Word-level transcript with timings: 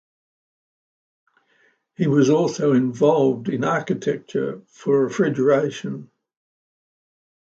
He 1.95 2.07
was 2.07 2.31
also 2.31 2.73
involved 2.73 3.49
in 3.49 3.63
architecture 3.63 4.63
for 4.67 5.03
refrigeration. 5.03 6.09